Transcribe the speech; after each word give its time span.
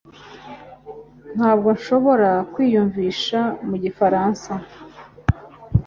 Ntabwo 1.35 1.69
nshobora 1.77 2.31
kwiyumvisha 2.53 3.39
mu 3.67 3.75
gifaransa 3.83 4.51